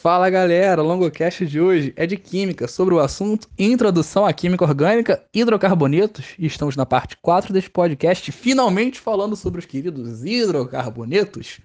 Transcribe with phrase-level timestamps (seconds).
[0.00, 4.64] Fala galera, o longocast de hoje é de química, sobre o assunto Introdução à Química
[4.64, 6.24] Orgânica, Hidrocarbonetos.
[6.38, 11.60] E estamos na parte 4 deste podcast, finalmente falando sobre os queridos hidrocarbonetos.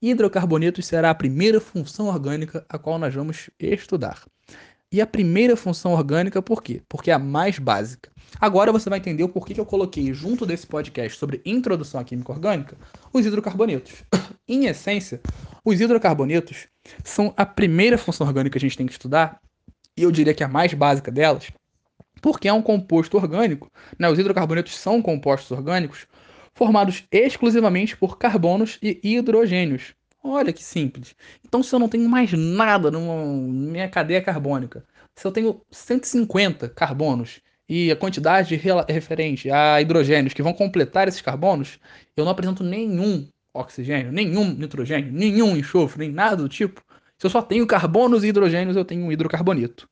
[0.00, 4.22] Hidrocarbonetos será a primeira função orgânica a qual nós vamos estudar.
[4.92, 6.82] E a primeira função orgânica, por quê?
[6.86, 8.12] Porque é a mais básica.
[8.38, 12.04] Agora você vai entender o porquê que eu coloquei junto desse podcast sobre Introdução à
[12.04, 12.76] Química Orgânica
[13.10, 14.04] os hidrocarbonetos.
[14.46, 15.18] em essência,
[15.64, 16.66] os hidrocarbonetos
[17.02, 19.40] são a primeira função orgânica que a gente tem que estudar,
[19.96, 21.50] e eu diria que a mais básica delas,
[22.20, 24.10] porque é um composto orgânico, né?
[24.10, 26.06] os hidrocarbonetos são compostos orgânicos
[26.54, 29.94] formados exclusivamente por carbonos e hidrogênios.
[30.22, 31.16] Olha que simples.
[31.44, 34.84] Então, se eu não tenho mais nada na minha cadeia carbônica,
[35.16, 41.20] se eu tenho 150 carbonos e a quantidade referente a hidrogênios que vão completar esses
[41.20, 41.78] carbonos,
[42.16, 46.82] eu não apresento nenhum oxigênio, nenhum nitrogênio, nenhum enxofre, nem nada do tipo.
[47.18, 49.88] Se eu só tenho carbonos e hidrogênios, eu tenho um hidrocarboneto.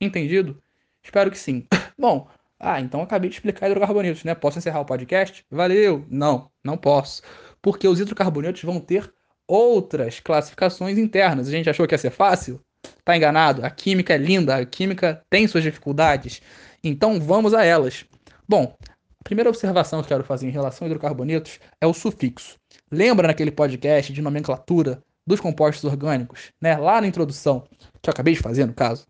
[0.00, 0.62] Entendido?
[1.02, 1.66] Espero que sim.
[1.98, 2.28] Bom,
[2.58, 4.34] ah, então acabei de explicar hidrocarbonetos, né?
[4.34, 5.44] Posso encerrar o podcast?
[5.50, 6.06] Valeu!
[6.08, 7.22] Não, não posso.
[7.60, 9.12] Porque os hidrocarbonetos vão ter
[9.46, 11.48] outras classificações internas.
[11.48, 12.60] A gente achou que ia ser fácil?
[13.04, 13.64] Tá enganado.
[13.64, 16.40] A química é linda, a química tem suas dificuldades.
[16.82, 18.04] Então vamos a elas.
[18.48, 22.58] Bom, a primeira observação que quero fazer em relação a hidrocarbonetos é o sufixo.
[22.90, 26.76] Lembra naquele podcast de nomenclatura dos compostos orgânicos, né?
[26.76, 27.64] Lá na introdução,
[28.02, 29.06] que eu acabei de fazer, no caso.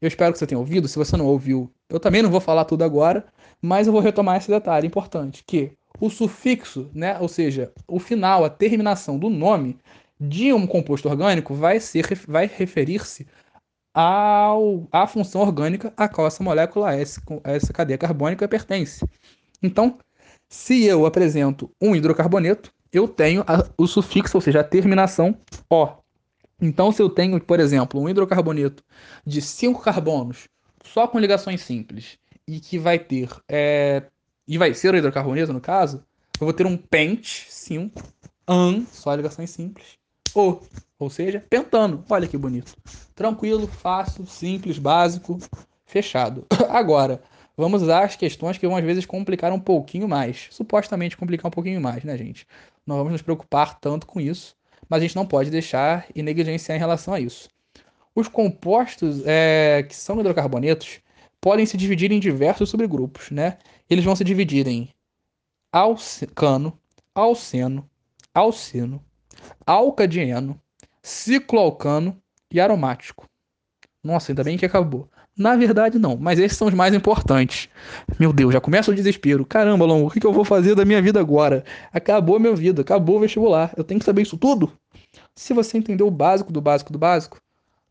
[0.00, 0.88] Eu espero que você tenha ouvido.
[0.88, 3.26] Se você não ouviu, eu também não vou falar tudo agora,
[3.60, 8.44] mas eu vou retomar esse detalhe importante, que o sufixo, né, ou seja, o final,
[8.44, 9.78] a terminação do nome
[10.20, 13.26] de um composto orgânico vai ser vai referir-se
[13.94, 19.04] ao à função orgânica a qual essa molécula, essa, essa cadeia carbônica pertence.
[19.62, 19.98] Então,
[20.48, 25.36] se eu apresento um hidrocarboneto, eu tenho a, o sufixo, ou seja, a terminação
[25.70, 25.88] O.
[26.60, 28.82] Então, se eu tenho, por exemplo, um hidrocarboneto
[29.24, 30.48] de 5 carbonos,
[30.84, 34.04] só com ligações simples, e que vai ter, é,
[34.48, 36.02] e vai ser o hidrocarboneto no caso,
[36.40, 38.02] eu vou ter um pent 5,
[38.48, 39.98] an, só ligações simples,
[40.34, 40.58] O,
[40.98, 42.04] ou seja, pentano.
[42.08, 42.74] Olha que bonito.
[43.14, 45.38] Tranquilo, fácil, simples, básico,
[45.84, 46.46] fechado.
[46.70, 47.22] Agora,
[47.56, 50.48] vamos às questões que vão às vezes complicar um pouquinho mais.
[50.50, 52.46] Supostamente complicar um pouquinho mais, né, gente?
[52.88, 54.56] não vamos nos preocupar tanto com isso,
[54.88, 57.50] mas a gente não pode deixar e negligenciar em relação a isso.
[58.14, 61.00] Os compostos é, que são hidrocarbonetos
[61.40, 63.58] podem se dividir em diversos subgrupos, né?
[63.88, 64.88] Eles vão se dividir em
[65.72, 66.78] alcano,
[67.14, 67.88] alceno,
[68.34, 69.04] alcino,
[69.66, 70.60] alcadieno,
[71.02, 72.20] cicloalcano
[72.52, 73.26] e aromático.
[74.02, 75.08] Nossa, ainda bem que acabou.
[75.36, 77.68] Na verdade, não, mas esses são os mais importantes.
[78.18, 79.46] Meu Deus, já começa o desespero.
[79.46, 81.64] Caramba, Longo, o que eu vou fazer da minha vida agora?
[81.92, 83.72] Acabou a minha vida, acabou o vestibular.
[83.76, 84.72] Eu tenho que saber isso tudo?
[85.36, 87.38] Se você entender o básico do básico do básico,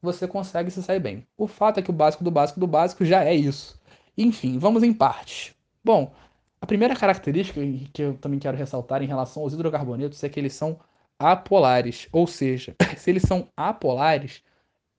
[0.02, 1.25] você consegue se sair bem.
[1.38, 3.80] O fato é que o básico do básico do básico já é isso.
[4.18, 5.53] Enfim, vamos em partes.
[5.84, 6.13] Bom,
[6.62, 7.62] a primeira característica
[7.94, 10.80] que eu também quero ressaltar em relação aos hidrocarbonetos é que eles são
[11.19, 12.07] apolares.
[12.12, 14.44] Ou seja, se eles são apolares,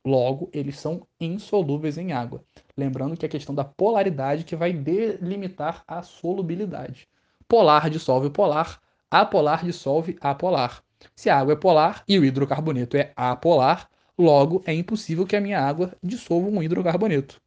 [0.08, 2.42] Logo, eles são insolúveis em água.
[2.76, 7.06] Lembrando que é a questão da polaridade que vai delimitar a solubilidade.
[7.46, 10.82] Polar dissolve polar, apolar dissolve apolar.
[11.14, 15.40] Se a água é polar e o hidrocarboneto é apolar, logo é impossível que a
[15.40, 17.40] minha água dissolva um hidrocarboneto.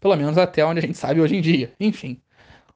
[0.00, 1.72] Pelo menos até onde a gente sabe hoje em dia.
[1.80, 2.20] Enfim.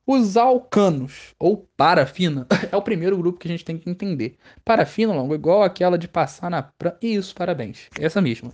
[0.06, 4.36] Os alcanos, ou parafina, é o primeiro grupo que a gente tem que entender.
[4.64, 6.62] Parafina, longo, igual aquela de passar na...
[6.62, 6.96] Pra...
[7.02, 7.88] Isso, parabéns.
[7.98, 8.52] Essa mesma.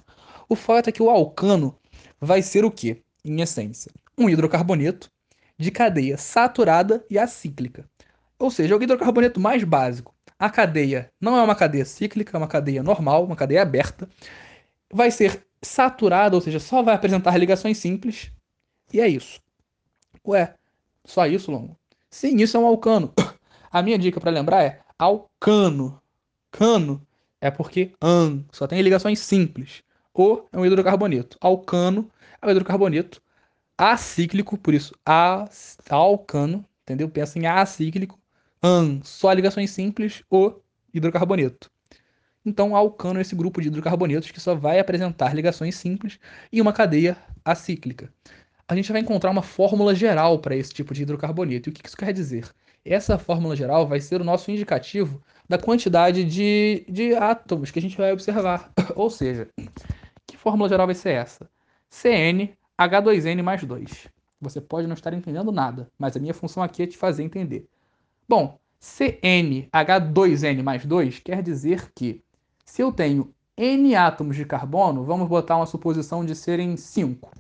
[0.49, 1.77] O fato é que o alcano
[2.19, 3.03] vai ser o quê?
[3.25, 5.11] Em essência, um hidrocarboneto
[5.59, 7.85] de cadeia saturada e acíclica.
[8.39, 10.15] Ou seja, é o hidrocarboneto mais básico.
[10.43, 14.09] A cadeia não é uma cadeia cíclica, é uma cadeia normal, uma cadeia aberta.
[14.93, 18.33] Vai ser saturada, ou seja, só vai apresentar ligações simples.
[18.93, 19.41] E é isso.
[20.27, 20.53] Ué,
[21.05, 21.79] só isso, Longo?
[22.11, 23.13] Sim, isso é um alcano.
[23.71, 26.03] A minha dica para lembrar é alcano.
[26.51, 27.07] Cano
[27.41, 29.85] é porque an, só tem ligações simples.
[30.13, 31.37] O é um hidrocarboneto.
[31.41, 32.11] Alcano
[32.43, 33.23] é um hidrocarboneto
[33.79, 35.49] acíclico, por isso a,
[35.89, 37.09] alcano, entendeu?
[37.09, 38.19] Pensa em acíclico.
[38.63, 40.55] An, só ligações simples, o
[40.93, 41.71] hidrocarboneto.
[42.45, 46.19] Então, alcano esse grupo de hidrocarbonetos que só vai apresentar ligações simples
[46.53, 48.13] e uma cadeia acíclica.
[48.67, 51.69] A gente vai encontrar uma fórmula geral para esse tipo de hidrocarboneto.
[51.69, 52.49] E o que isso quer dizer?
[52.85, 57.83] Essa fórmula geral vai ser o nosso indicativo da quantidade de, de átomos que a
[57.83, 58.73] gente vai observar.
[58.97, 59.49] Ou seja,
[60.43, 61.49] fórmula geral vai ser essa:
[61.91, 64.09] CnH2n mais 2.
[64.41, 67.69] Você pode não estar entendendo nada, mas a minha função aqui é te fazer entender.
[68.29, 72.23] Bom, CnH2n mais 2 quer dizer que
[72.65, 77.31] se eu tenho N átomos de carbono, vamos botar uma suposição de serem 5.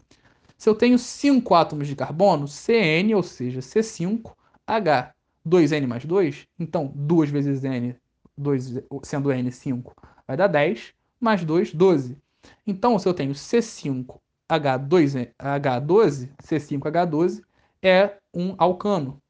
[0.58, 5.12] Se eu tenho 5 átomos de carbono, CN, ou seja, C5H,
[5.46, 7.96] 2N mais 2, então 2 vezes N,
[8.36, 9.94] 2, sendo N 5,
[10.26, 12.18] vai dar 10, mais 2, 12.
[12.66, 17.40] Então, se eu tenho C5H2, H12, C5H12
[17.80, 19.21] é um alcano.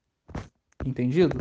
[0.84, 1.38] Entendido?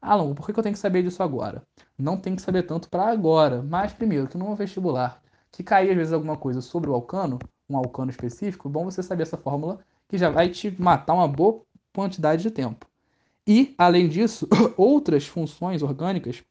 [0.00, 1.62] Ah, Longo, por que eu tenho que saber disso agora?
[1.96, 5.96] Não tem que saber tanto para agora, mas primeiro, que no vestibular, que cair às
[5.96, 7.38] vezes alguma coisa sobre o alcano,
[7.68, 11.62] um alcano específico, bom você saber essa fórmula que já vai te matar uma boa
[11.94, 12.86] quantidade de tempo.
[13.46, 16.42] E, além disso, outras funções orgânicas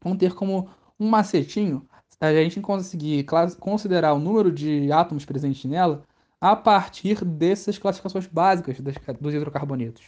[0.00, 1.86] vão ter como um macetinho
[2.20, 3.26] a gente conseguir
[3.58, 6.02] considerar o número de átomos presentes nela
[6.40, 8.78] a partir dessas classificações básicas
[9.20, 10.04] dos hidrocarbonetos.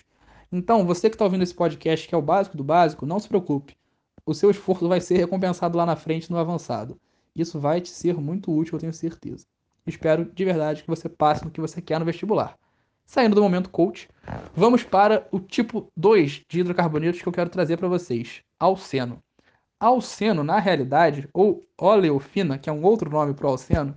[0.50, 3.28] Então, você que está ouvindo esse podcast, que é o básico do básico, não se
[3.28, 3.76] preocupe.
[4.24, 6.98] O seu esforço vai ser recompensado lá na frente no avançado.
[7.34, 9.46] Isso vai te ser muito útil, eu tenho certeza.
[9.86, 12.56] Espero de verdade que você passe no que você quer no vestibular.
[13.04, 14.08] Saindo do momento coach,
[14.52, 19.22] vamos para o tipo 2 de hidrocarbonetos que eu quero trazer para vocês: alceno.
[19.78, 23.94] Alceno, na realidade, ou oleofina, que é um outro nome para o alceno,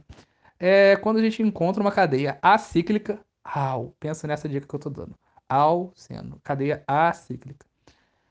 [0.59, 3.19] é quando a gente encontra uma cadeia acíclica.
[3.43, 5.15] Au, pensa nessa dica que eu estou dando.
[5.49, 7.65] Alceno, cadeia acíclica.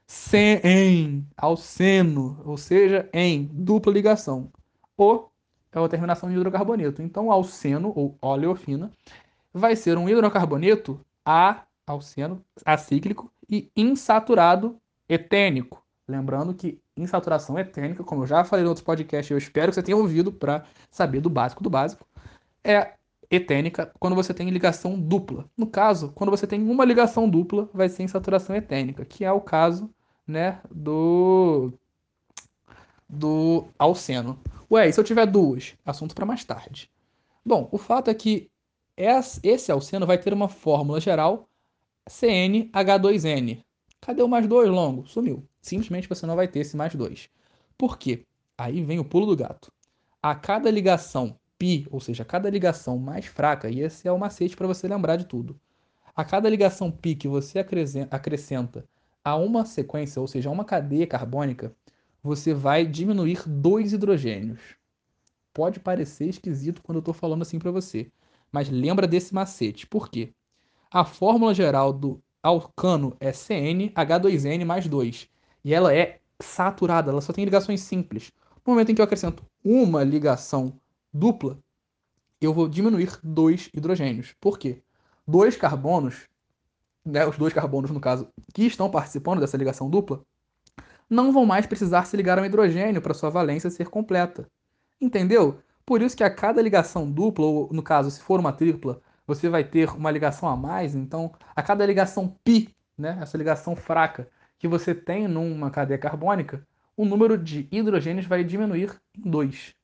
[0.07, 4.51] Sem, alceno, ou seja, em dupla ligação.
[4.97, 5.27] O
[5.73, 7.03] é uma terminação de hidrocarboneto.
[7.03, 8.91] Então, alceno, ou oleofina,
[9.53, 15.83] vai ser um hidrocarboneto A, alceno, acíclico, e insaturado etênico.
[16.07, 19.83] Lembrando que insaturação etênica, como eu já falei em outros podcasts, eu espero que você
[19.83, 22.07] tenha ouvido para saber do básico do básico,
[22.65, 22.95] é
[23.31, 25.49] etênica quando você tem ligação dupla.
[25.57, 29.41] No caso, quando você tem uma ligação dupla, vai ser insaturação etênica, que é o
[29.41, 29.91] caso
[30.27, 31.73] né, do,
[33.09, 34.39] do alceno.
[34.71, 35.75] Ué, e se eu tiver duas?
[35.85, 36.91] Assunto para mais tarde.
[37.45, 38.51] Bom, o fato é que
[38.97, 41.49] esse alceno vai ter uma fórmula geral
[42.09, 43.63] CnH2n.
[44.01, 45.07] Cadê o mais dois longo?
[45.07, 45.47] Sumiu.
[45.61, 47.29] Simplesmente você não vai ter esse mais dois.
[47.77, 48.25] Por quê?
[48.57, 49.73] Aí vem o pulo do gato.
[50.23, 54.57] A cada ligação π, ou seja, cada ligação mais fraca, e esse é o macete
[54.57, 55.59] para você lembrar de tudo.
[56.15, 58.87] A cada ligação π que você acrescenta
[59.25, 61.75] a uma sequência, ou seja, a uma cadeia carbônica,
[62.23, 64.61] você vai diminuir dois hidrogênios.
[65.53, 68.11] Pode parecer esquisito quando eu estou falando assim para você,
[68.51, 69.87] mas lembra desse macete.
[69.87, 70.33] Por quê?
[70.91, 75.29] A fórmula geral do alcano é CnH2n mais 2.
[75.65, 78.33] E ela é saturada, ela só tem ligações simples.
[78.65, 80.73] No momento em que eu acrescento uma ligação
[81.19, 81.59] dupla,
[82.41, 84.35] eu vou diminuir dois hidrogênios.
[84.41, 84.83] Por quê?
[85.27, 86.29] Dois carbonos,
[87.05, 90.23] né, os dois carbonos, no caso, que estão participando dessa ligação dupla,
[91.11, 94.47] não vão mais precisar se ligar a um hidrogênio para sua valência ser completa.
[95.01, 95.61] Entendeu?
[95.85, 99.49] Por isso que a cada ligação dupla, ou no caso, se for uma tripla, você
[99.49, 100.95] vai ter uma ligação a mais.
[100.95, 104.29] Então, a cada ligação pi, né, essa ligação fraca
[104.59, 106.67] que você tem numa cadeia carbônica,
[106.97, 109.75] o número de hidrogênios vai diminuir em 2.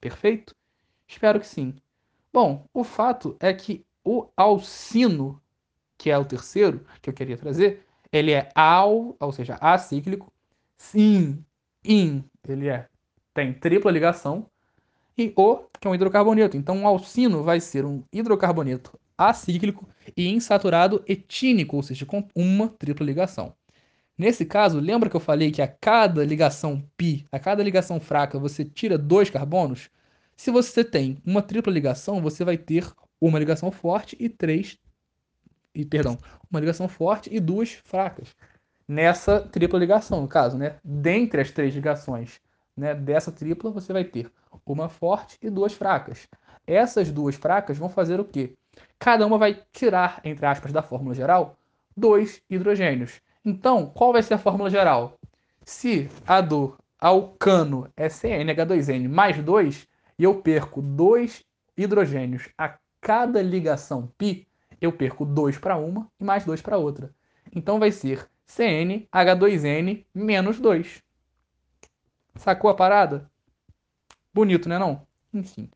[0.00, 0.57] Perfeito?
[1.08, 1.74] Espero que sim.
[2.32, 5.40] Bom, o fato é que o alcino,
[5.96, 10.32] que é o terceiro que eu queria trazer, ele é al, ou seja, acíclico,
[10.76, 11.44] sim,
[11.84, 12.86] in, ele é
[13.34, 14.46] tem tripla ligação
[15.16, 16.56] e o, que é um hidrocarboneto.
[16.56, 22.68] Então, o alcino vai ser um hidrocarboneto acíclico e insaturado etínico, ou seja, com uma
[22.68, 23.54] tripla ligação.
[24.16, 28.38] Nesse caso, lembra que eu falei que a cada ligação pi, a cada ligação fraca,
[28.38, 29.90] você tira dois carbonos?
[30.38, 32.88] Se você tem uma tripla ligação, você vai ter
[33.20, 34.78] uma ligação forte e três.
[35.74, 36.16] E, perdão,
[36.48, 38.36] uma ligação forte e duas fracas.
[38.86, 40.76] Nessa tripla ligação, no caso, né?
[40.84, 42.40] Dentre as três ligações
[42.76, 44.30] né, dessa tripla, você vai ter
[44.64, 46.28] uma forte e duas fracas.
[46.64, 48.54] Essas duas fracas vão fazer o quê?
[48.96, 51.58] Cada uma vai tirar, entre aspas, da fórmula geral,
[51.96, 53.20] dois hidrogênios.
[53.44, 55.18] Então, qual vai ser a fórmula geral?
[55.64, 61.44] Se a do alcano é CnH2n mais 2, e eu perco dois
[61.76, 64.46] hidrogênios a cada ligação π,
[64.80, 67.14] eu perco 2 para uma e mais 2 para outra.
[67.54, 71.02] Então vai ser CnH2n menos 2.
[72.36, 73.30] Sacou a parada?
[74.32, 75.06] Bonito, né não?
[75.32, 75.70] Enfim.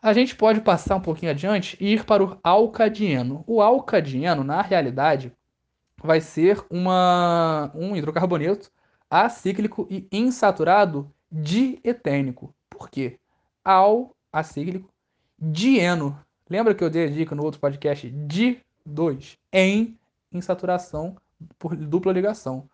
[0.00, 3.42] A gente pode passar um pouquinho adiante e ir para o alcadieno.
[3.46, 5.32] O alcadieno, na realidade,
[6.02, 8.70] vai ser uma, um hidrocarboneto
[9.08, 12.54] acíclico e insaturado dietênico.
[12.76, 13.18] Por quê?
[13.64, 14.90] Al, acíclico,
[15.38, 16.18] dieno.
[16.50, 18.10] Lembra que eu dei a dica no outro podcast?
[18.10, 19.38] Di 2.
[19.52, 19.96] Em
[20.32, 21.16] insaturação
[21.58, 22.68] por dupla ligação.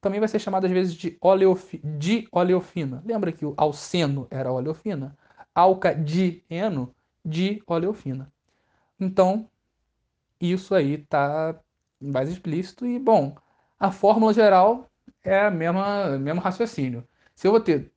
[0.00, 3.02] também vai ser chamado às vezes de oleofi de oleofina.
[3.04, 5.16] Lembra que o alceno era oleofina?
[5.54, 6.92] Alcadieno
[7.24, 8.32] de oleofina.
[8.98, 9.48] Então,
[10.40, 11.54] isso aí tá
[12.00, 13.36] mais explícito e, bom,
[13.78, 14.90] a fórmula geral
[15.22, 17.06] é a mesma, mesmo raciocínio.
[17.34, 17.92] Se eu vou ter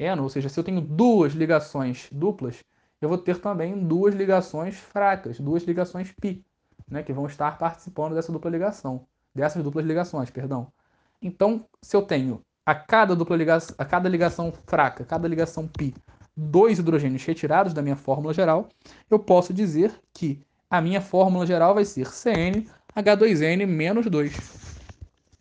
[0.00, 2.64] dieno, ou seja, se eu tenho duas ligações duplas,
[3.02, 6.42] eu vou ter também duas ligações fracas, duas ligações pi,
[6.88, 10.72] né, que vão estar participando dessa dupla ligação, dessas duplas ligações, perdão.
[11.20, 15.94] Então, se eu tenho a cada dupla ligação, a cada ligação fraca, cada ligação pi,
[16.34, 18.68] dois hidrogênios retirados da minha fórmula geral,
[19.10, 20.40] eu posso dizer que
[20.70, 24.34] a minha fórmula geral vai ser CnH2n menos 2.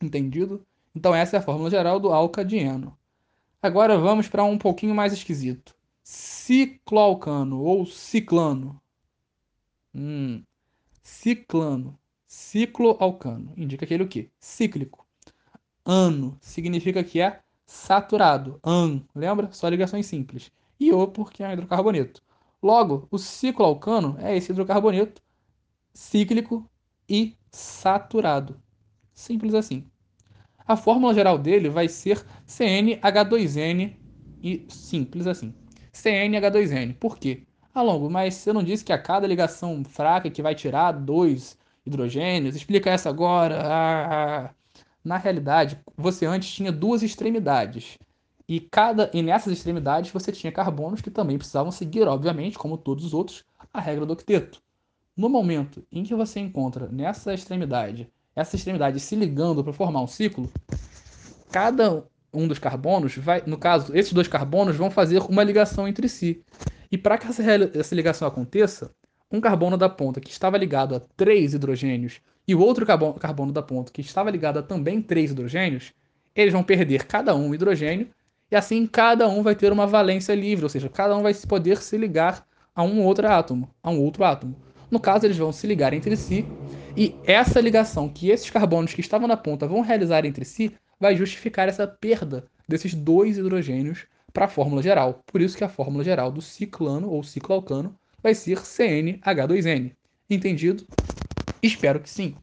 [0.02, 0.66] Entendido?
[0.94, 2.99] Então essa é a fórmula geral do alcadieno.
[3.62, 5.76] Agora vamos para um pouquinho mais esquisito.
[6.02, 8.82] Cicloalcano ou ciclano.
[9.94, 10.44] Hum,
[11.04, 12.00] ciclano.
[12.26, 13.54] Cicloalcano.
[13.58, 14.30] Indica aquele o quê?
[14.40, 15.06] Cíclico.
[15.86, 18.60] Ano significa que é saturado.
[18.64, 19.52] An, lembra?
[19.52, 20.52] Só ligações simples.
[20.80, 22.22] E O porque é hidrocarboneto.
[22.64, 25.22] Logo, o cicloalcano é esse hidrocarboneto
[25.94, 26.70] cíclico
[27.10, 28.62] e saturado.
[29.14, 29.90] Simples assim.
[30.70, 33.96] A fórmula geral dele vai ser CnH2n
[34.44, 35.52] e simples assim.
[35.92, 36.94] CnH2n.
[36.94, 37.42] Por quê?
[37.74, 41.58] Ah, Longo, mas você não disse que a cada ligação fraca que vai tirar dois
[41.84, 42.56] hidrogênios?
[42.56, 43.64] Explica essa agora.
[43.66, 44.54] Ah,
[45.04, 47.98] na realidade, você antes tinha duas extremidades.
[48.48, 53.06] E, cada, e nessas extremidades você tinha carbonos que também precisavam seguir, obviamente, como todos
[53.06, 54.62] os outros, a regra do octeto.
[55.18, 58.08] No momento em que você encontra nessa extremidade,
[58.40, 60.50] essa extremidade se ligando para formar um ciclo,
[61.52, 62.04] cada
[62.34, 66.44] um dos carbonos vai, no caso, esses dois carbonos vão fazer uma ligação entre si.
[66.92, 67.44] E para que essa,
[67.74, 68.92] essa ligação aconteça,
[69.32, 73.52] um carbono da ponta que estava ligado a três hidrogênios e o outro carbono, carbono
[73.52, 75.94] da ponta que estava ligado a também três hidrogênios,
[76.36, 78.10] eles vão perder cada um hidrogênio
[78.52, 81.78] e assim cada um vai ter uma valência livre, ou seja, cada um vai poder
[81.78, 82.44] se ligar
[82.74, 84.56] a um outro átomo, a um outro átomo.
[84.90, 86.44] No caso, eles vão se ligar entre si,
[87.00, 91.16] e essa ligação que esses carbonos que estavam na ponta vão realizar entre si vai
[91.16, 95.24] justificar essa perda desses dois hidrogênios para a fórmula geral.
[95.26, 99.94] Por isso que a fórmula geral do ciclano ou cicloalcano vai ser CnH2n.
[100.30, 100.86] Entendido?
[101.64, 102.36] Espero que sim.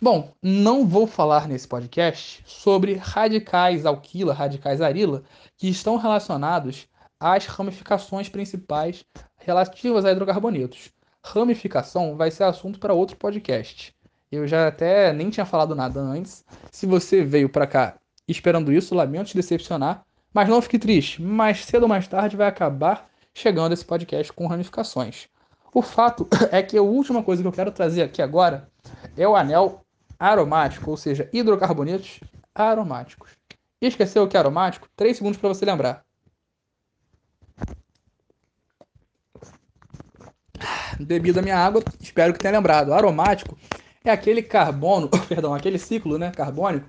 [0.00, 5.22] Bom, não vou falar nesse podcast sobre radicais alquila, radicais arila,
[5.58, 6.88] que estão relacionados
[7.20, 9.04] às ramificações principais
[9.36, 10.90] relativas a hidrocarbonetos.
[11.24, 13.94] Ramificação vai ser assunto para outro podcast.
[14.30, 16.44] Eu já até nem tinha falado nada antes.
[16.70, 21.22] Se você veio para cá esperando isso, lamento te decepcionar, mas não fique triste.
[21.22, 25.28] Mais cedo ou mais tarde vai acabar chegando esse podcast com ramificações.
[25.72, 28.68] O fato é que a última coisa que eu quero trazer aqui agora
[29.16, 29.82] é o anel
[30.18, 32.20] aromático, ou seja, hidrocarbonetos
[32.54, 33.30] aromáticos.
[33.80, 34.88] esqueceu o que é aromático?
[34.96, 36.04] 3 segundos para você lembrar.
[40.98, 42.92] Bebi da minha água, espero que tenha lembrado.
[42.92, 43.58] Aromático
[44.04, 46.88] é aquele carbono, perdão, aquele ciclo né, carbônico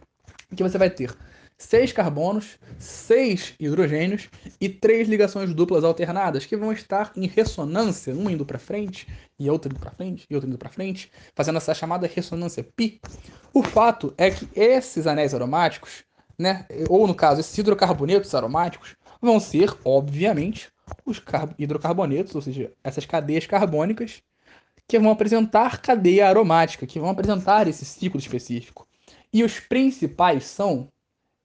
[0.56, 1.12] que você vai ter
[1.58, 8.30] seis carbonos, seis hidrogênios e três ligações duplas alternadas que vão estar em ressonância, um
[8.30, 9.08] indo para frente
[9.40, 13.00] e outro indo para frente e outro indo para frente, fazendo essa chamada ressonância pi.
[13.54, 16.04] O fato é que esses anéis aromáticos,
[16.38, 20.73] né, ou no caso esses hidrocarbonetos aromáticos, vão ser, obviamente,
[21.06, 21.22] os
[21.58, 24.22] hidrocarbonetos, ou seja, essas cadeias carbônicas
[24.88, 28.88] que vão apresentar cadeia aromática, que vão apresentar esse ciclo específico.
[29.32, 30.90] E os principais são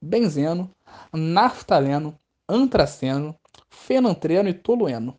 [0.00, 0.70] benzeno,
[1.12, 2.18] naftaleno,
[2.48, 3.34] antraceno,
[3.70, 5.18] fenantreno e tolueno.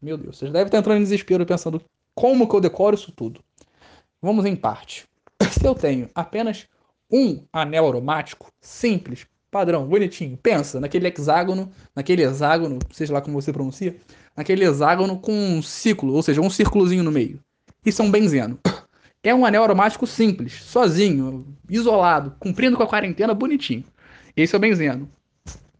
[0.00, 1.82] Meu Deus, vocês devem estar entrando em desespero pensando
[2.14, 3.42] como que eu decoro isso tudo.
[4.20, 5.06] Vamos em parte.
[5.50, 6.68] Se eu tenho apenas
[7.10, 13.52] um anel aromático, simples, padrão, bonitinho, pensa naquele hexágono, naquele hexágono, seja lá como você
[13.52, 13.94] pronuncia,
[14.36, 17.38] naquele hexágono com um ciclo, ou seja, um círculozinho no meio.
[17.86, 18.58] Isso é um benzeno.
[19.22, 23.84] É um anel aromático simples, sozinho, isolado, cumprindo com a quarentena, bonitinho.
[24.36, 25.08] Esse é o benzeno.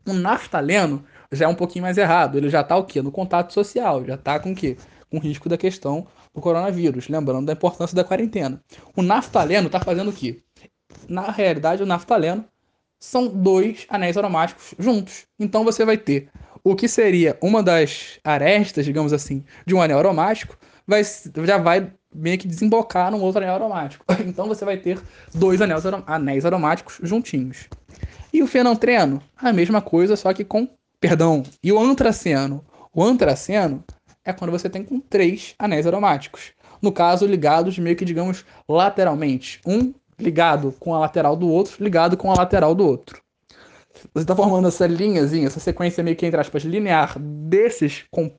[0.06, 2.38] O naftaleno já é um pouquinho mais errado.
[2.38, 3.02] Ele já está o quê?
[3.02, 4.76] No contato social, já está com o quê?
[5.10, 8.62] Com risco da questão do coronavírus, lembrando da importância da quarentena.
[8.94, 10.40] O naftaleno está fazendo o quê?
[11.08, 12.44] Na realidade, o naftaleno
[13.04, 15.26] são dois anéis aromáticos juntos.
[15.38, 16.28] Então você vai ter
[16.62, 20.56] o que seria uma das arestas, digamos assim, de um anel aromático,
[20.86, 21.02] vai,
[21.44, 24.04] já vai meio que desembocar num outro anel aromático.
[24.26, 25.00] Então você vai ter
[25.34, 27.68] dois anéis, anéis aromáticos juntinhos.
[28.32, 30.68] E o fenantreno, a mesma coisa, só que com,
[30.98, 32.64] perdão, e o antraceno.
[32.92, 33.84] O antraceno
[34.24, 36.52] é quando você tem com três anéis aromáticos.
[36.80, 39.60] No caso, ligados meio que, digamos, lateralmente.
[39.66, 43.22] Um ligado com a lateral do outro, ligado com a lateral do outro.
[44.12, 48.30] Você está formando essa linhazinha, essa sequência meio que, entre aspas, linear desses, com,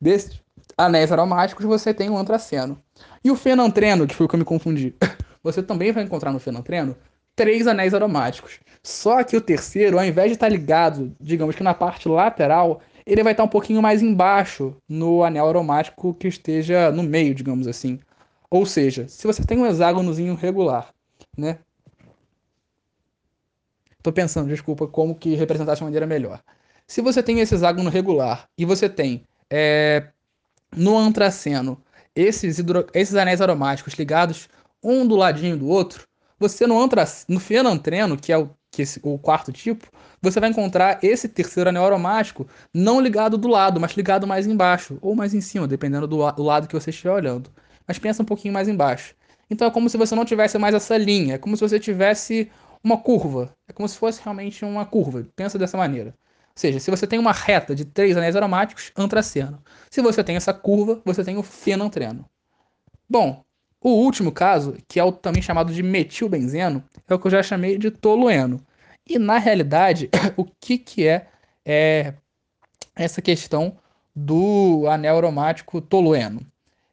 [0.00, 0.40] desses
[0.76, 2.80] anéis aromáticos, você tem um antraceno.
[3.24, 4.94] E o fenantreno, que foi o que eu me confundi,
[5.42, 6.96] você também vai encontrar no fenantreno
[7.34, 8.58] três anéis aromáticos.
[8.82, 13.22] Só que o terceiro, ao invés de estar ligado, digamos que na parte lateral, ele
[13.22, 17.98] vai estar um pouquinho mais embaixo no anel aromático que esteja no meio, digamos assim.
[18.50, 20.92] Ou seja, se você tem um hexágonozinho regular,
[21.38, 21.58] né?
[24.02, 26.42] Tô pensando, desculpa, como que representar de maneira melhor.
[26.86, 30.08] Se você tem esse hexágono regular e você tem é,
[30.74, 31.82] no antraceno
[32.14, 32.86] esses, hidro...
[32.94, 34.48] esses anéis aromáticos ligados
[34.82, 36.06] um do ladinho do outro,
[36.38, 36.78] você no,
[37.28, 39.88] no fenantreno, que é o, que esse, o quarto tipo,
[40.20, 44.98] você vai encontrar esse terceiro anel aromático não ligado do lado, mas ligado mais embaixo,
[45.00, 47.50] ou mais em cima, dependendo do, do lado que você estiver olhando.
[47.86, 49.14] Mas pensa um pouquinho mais embaixo.
[49.50, 52.50] Então é como se você não tivesse mais essa linha, é como se você tivesse
[52.82, 53.54] uma curva.
[53.66, 55.26] É como se fosse realmente uma curva.
[55.34, 56.10] Pensa dessa maneira.
[56.10, 59.62] Ou seja, se você tem uma reta de três anéis aromáticos, antraceno.
[59.90, 62.24] Se você tem essa curva, você tem o fenantreno.
[63.08, 63.44] Bom,
[63.80, 67.42] o último caso, que é o também chamado de metilbenzeno, é o que eu já
[67.42, 68.60] chamei de tolueno.
[69.06, 71.28] E na realidade, o que, que é,
[71.64, 72.14] é
[72.94, 73.78] essa questão
[74.14, 76.44] do anel aromático tolueno?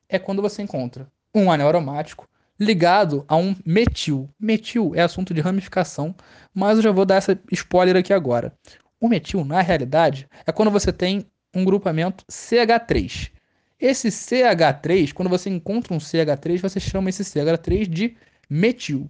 [0.07, 2.27] É quando você encontra um anel aromático
[2.59, 4.29] ligado a um metil.
[4.39, 6.15] Metil é assunto de ramificação,
[6.53, 8.53] mas eu já vou dar essa spoiler aqui agora.
[8.99, 13.31] O metil, na realidade, é quando você tem um grupamento CH3.
[13.79, 18.15] Esse CH3, quando você encontra um CH3, você chama esse CH3 de
[18.49, 19.09] metil.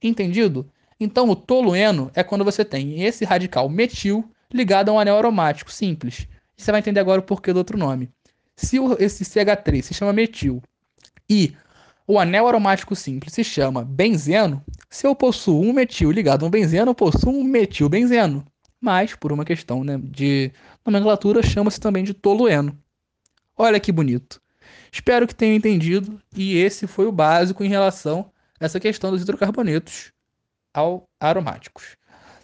[0.00, 0.70] Entendido?
[1.00, 5.72] Então, o tolueno é quando você tem esse radical metil ligado a um anel aromático
[5.72, 6.28] simples.
[6.56, 8.08] E você vai entender agora o porquê do outro nome.
[8.56, 10.62] Se esse CH3 se chama metil
[11.28, 11.54] e
[12.06, 14.62] o anel aromático simples se chama benzeno.
[14.90, 18.44] Se eu possuo um metil ligado a um benzeno, eu possuo um metilbenzeno.
[18.80, 20.52] Mas, por uma questão né, de
[20.84, 22.78] nomenclatura, chama-se também de tolueno.
[23.56, 24.40] Olha que bonito.
[24.92, 29.22] Espero que tenham entendido e esse foi o básico em relação a essa questão dos
[29.22, 30.12] hidrocarbonetos
[30.72, 31.96] ao aromáticos.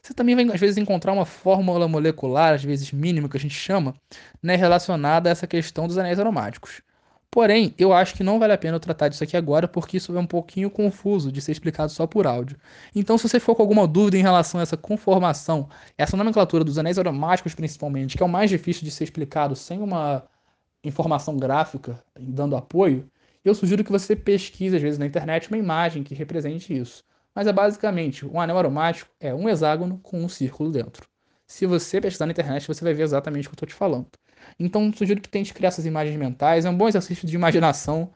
[0.02, 3.54] Você também vai, às vezes, encontrar uma fórmula molecular, às vezes mínima, que a gente
[3.54, 3.94] chama,
[4.42, 6.80] né, relacionada a essa questão dos anéis aromáticos.
[7.32, 10.16] Porém, eu acho que não vale a pena eu tratar disso aqui agora, porque isso
[10.16, 12.56] é um pouquinho confuso de ser explicado só por áudio.
[12.94, 16.76] Então, se você for com alguma dúvida em relação a essa conformação, essa nomenclatura dos
[16.78, 20.24] anéis aromáticos principalmente, que é o mais difícil de ser explicado sem uma
[20.84, 23.08] informação gráfica dando apoio,
[23.44, 27.04] eu sugiro que você pesquise, às vezes, na internet uma imagem que represente isso.
[27.34, 31.06] Mas é basicamente, um anel aromático é um hexágono com um círculo dentro.
[31.46, 34.08] Se você pesquisar na internet, você vai ver exatamente o que eu estou te falando.
[34.60, 36.66] Então, sugiro que tente criar essas imagens mentais.
[36.66, 38.10] É um bom exercício de imaginação.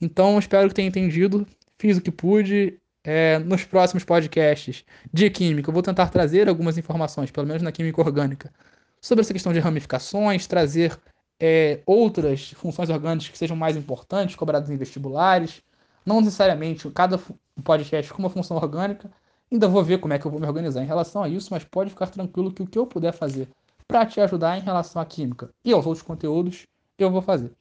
[0.00, 1.46] Então, espero que tenha entendido.
[1.78, 2.78] Fiz o que pude.
[3.02, 7.70] É, nos próximos podcasts de química, eu vou tentar trazer algumas informações, pelo menos na
[7.70, 8.52] química orgânica,
[9.00, 10.98] sobre essa questão de ramificações, trazer
[11.38, 15.62] é, outras funções orgânicas que sejam mais importantes, cobradas em vestibulares.
[16.04, 17.18] Não necessariamente cada
[17.62, 19.08] podcast com uma função orgânica.
[19.52, 21.62] Ainda vou ver como é que eu vou me organizar em relação a isso, mas
[21.62, 23.48] pode ficar tranquilo que o que eu puder fazer
[23.86, 26.66] para te ajudar em relação à química e aos outros conteúdos,
[26.98, 27.52] eu vou fazer.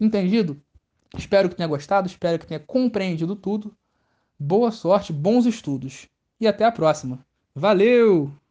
[0.00, 0.60] Entendido?
[1.16, 3.74] Espero que tenha gostado, espero que tenha compreendido tudo.
[4.38, 6.08] Boa sorte, bons estudos
[6.40, 7.24] e até a próxima.
[7.54, 8.41] Valeu!